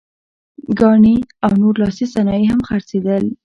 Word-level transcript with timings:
ګاڼې 0.79 1.15
او 1.45 1.51
نور 1.61 1.75
لاسي 1.81 2.05
صنایع 2.13 2.41
یې 2.55 2.63
خرڅېدل. 2.67 3.25